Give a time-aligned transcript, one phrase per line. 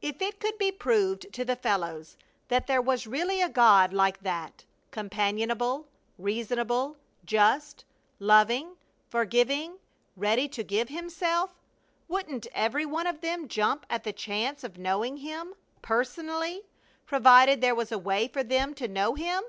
[0.00, 2.16] If it could be proved to the fellows
[2.48, 7.84] that there was really a God like that, companionable, reasonable, just,
[8.18, 8.76] loving,
[9.10, 9.76] forgiving,
[10.16, 11.52] ready to give Himself,
[12.08, 15.52] wouldn't every one of them jump at the chance of knowing Him
[15.82, 16.62] personally,
[17.04, 19.42] provided there was a way for them to know Him?